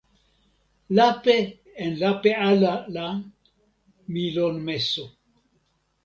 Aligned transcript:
lape 0.97 1.37
en 1.83 1.91
lape 2.01 2.31
ala 2.49 2.73
la, 2.95 3.03
mi 4.13 4.23
lon 4.37 4.55
meso. 4.65 5.05